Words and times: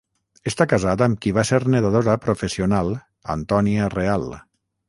Està 0.51 0.65
casat 0.71 1.03
amb 1.07 1.19
qui 1.25 1.33
va 1.39 1.43
ser 1.51 1.59
nedadora 1.75 2.17
professional 2.25 2.93
Antònia 3.35 3.95
Real. 3.99 4.31